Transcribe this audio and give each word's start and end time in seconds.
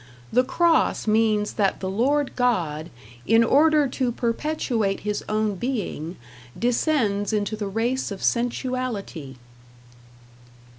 The 0.33 0.43
cross 0.43 1.05
means 1.05 1.53
that 1.53 1.79
the 1.79 1.87
Lord 1.87 2.35
God, 2.35 2.89
in 3.27 3.43
order 3.43 3.87
to 3.89 4.11
perpetuate 4.11 5.01
his 5.01 5.23
own 5.29 5.57
being, 5.57 6.15
descends 6.57 7.31
into 7.31 7.55
the 7.55 7.67
race 7.67 8.09
of 8.09 8.23
sensuality. 8.23 9.35